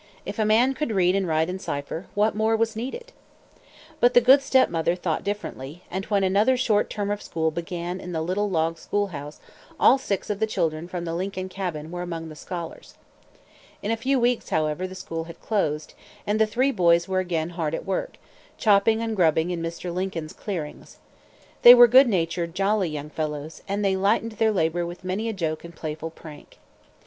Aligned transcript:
If 0.25 0.39
a 0.39 0.45
man 0.45 0.73
could 0.73 0.89
read 0.91 1.15
and 1.15 1.27
write 1.27 1.47
and 1.47 1.61
cipher, 1.61 2.07
what 2.15 2.33
more 2.35 2.55
was 2.55 2.75
needed? 2.75 3.13
But 3.99 4.15
the 4.15 4.19
good 4.19 4.41
step 4.41 4.67
mother 4.67 4.95
thought 4.95 5.23
differently; 5.23 5.83
and 5.91 6.05
when 6.05 6.23
another 6.23 6.57
short 6.57 6.89
term 6.89 7.11
of 7.11 7.21
school 7.21 7.51
began 7.51 7.99
in 8.01 8.11
the 8.11 8.23
little 8.23 8.49
log 8.49 8.79
school 8.79 9.09
house, 9.13 9.39
all 9.79 9.99
six 9.99 10.31
of 10.31 10.39
the 10.39 10.47
children 10.47 10.87
from 10.87 11.05
the 11.05 11.13
Lincoln 11.13 11.49
cabin 11.49 11.91
were 11.91 12.01
among 12.01 12.29
the 12.29 12.35
scholars. 12.35 12.95
In 13.83 13.91
a 13.91 13.95
few 13.95 14.19
weeks, 14.19 14.49
however, 14.49 14.87
the 14.87 14.95
school 14.95 15.25
had 15.25 15.39
closed; 15.39 15.93
and 16.25 16.41
the 16.41 16.47
three 16.47 16.71
boys 16.71 17.07
were 17.07 17.19
again 17.19 17.51
hard 17.51 17.75
at 17.75 17.85
work, 17.85 18.17
chopping 18.57 19.03
and 19.03 19.15
grubbing 19.15 19.51
in 19.51 19.61
Mr. 19.61 19.93
Lincoln's 19.93 20.33
clearings. 20.33 20.97
They 21.61 21.75
were 21.75 21.85
good 21.87 22.07
natured, 22.09 22.55
jolly 22.55 22.89
young 22.89 23.11
fellows, 23.11 23.61
and 23.67 23.85
they 23.85 23.95
lightened 23.95 24.31
their 24.31 24.51
labor 24.51 24.83
with 24.83 25.03
many 25.03 25.29
a 25.29 25.33
joke 25.33 25.63
and 25.63 25.75
playful 25.75 26.09
prank. 26.09 26.57